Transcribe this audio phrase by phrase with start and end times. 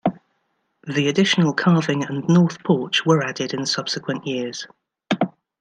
[0.87, 4.65] The additional carving and north porch were added in subsequent years.